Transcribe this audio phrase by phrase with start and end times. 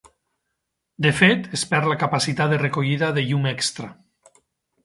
[1.05, 3.93] De fet, es perd la capacitat de recollida de llum extra.